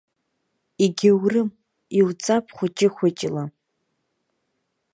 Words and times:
Егьаурым, 0.83 1.49
иуҵап 1.97 2.45
хәыҷы-хәыҷла. 2.55 3.43